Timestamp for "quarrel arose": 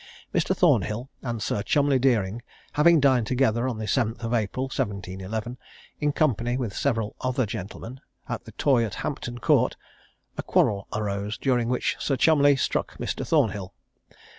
10.41-11.37